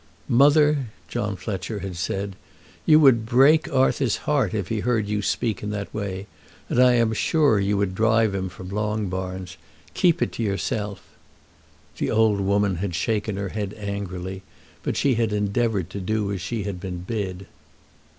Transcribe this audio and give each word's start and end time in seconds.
"Mother," 0.27 0.87
John 1.07 1.35
Fletcher 1.35 1.81
had 1.81 1.95
said, 1.95 2.35
"you 2.87 2.99
would 2.99 3.23
break 3.23 3.71
Arthur's 3.71 4.17
heart 4.25 4.51
if 4.51 4.69
he 4.69 4.79
heard 4.79 5.07
you 5.07 5.21
speak 5.21 5.61
in 5.61 5.69
that 5.69 5.93
way, 5.93 6.25
and 6.69 6.79
I 6.81 6.93
am 6.93 7.13
sure 7.13 7.59
you 7.59 7.77
would 7.77 7.93
drive 7.93 8.33
him 8.33 8.49
from 8.49 8.69
Longbarns. 8.71 9.57
Keep 9.93 10.23
it 10.23 10.31
to 10.31 10.41
yourself." 10.41 11.03
The 11.99 12.09
old 12.09 12.39
woman 12.39 12.77
had 12.77 12.95
shaken 12.95 13.37
her 13.37 13.49
head 13.49 13.75
angrily, 13.77 14.41
but 14.81 14.97
she 14.97 15.13
had 15.13 15.31
endeavoured 15.31 15.91
to 15.91 15.99
do 15.99 16.31
as 16.31 16.41
she 16.41 16.63
had 16.63 16.79
been 16.79 17.01
bid. 17.01 17.45